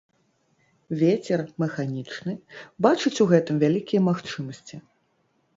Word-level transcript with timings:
Вецер 1.01 1.43
Мэханічны 1.63 2.33
бачыць 2.87 3.15
у 3.23 3.29
гэтым 3.33 3.55
вялікія 3.65 4.01
магчымасьці 4.09 4.75